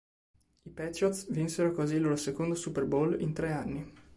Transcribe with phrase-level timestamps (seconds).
[0.63, 3.93] I Patriots vinsero così il loro secondo Super Bowl in tre anni.